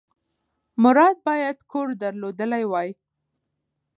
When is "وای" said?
2.71-2.89